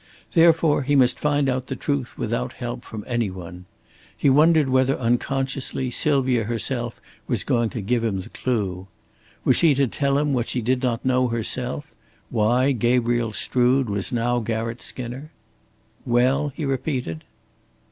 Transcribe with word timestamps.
Therefore 0.33 0.81
he 0.81 0.95
must 0.95 1.19
find 1.19 1.47
out 1.47 1.67
the 1.67 1.75
truth 1.75 2.17
without 2.17 2.53
help 2.53 2.83
from 2.83 3.03
any 3.05 3.29
one. 3.29 3.65
He 4.17 4.31
wondered 4.31 4.67
whether 4.67 4.97
unconsciously 4.97 5.91
Sylvia 5.91 6.45
herself 6.45 6.99
was 7.27 7.43
going 7.43 7.69
to 7.69 7.81
give 7.81 8.03
him 8.03 8.19
the 8.21 8.29
clue. 8.29 8.87
Was 9.45 9.57
she 9.57 9.75
to 9.75 9.85
tell 9.85 10.17
him 10.17 10.33
what 10.33 10.47
she 10.47 10.59
did 10.63 10.81
not 10.81 11.05
know 11.05 11.27
herself 11.27 11.93
why 12.31 12.71
Gabriel 12.71 13.31
Strood 13.31 13.91
was 13.91 14.11
now 14.11 14.39
Garratt 14.39 14.81
Skinner? 14.81 15.31
"Well?" 16.03 16.51
he 16.55 16.65
repeated. 16.65 17.23